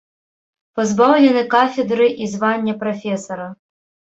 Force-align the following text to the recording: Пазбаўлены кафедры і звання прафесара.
Пазбаўлены 0.77 1.43
кафедры 1.53 2.07
і 2.25 2.31
звання 2.33 2.73
прафесара. 2.83 3.47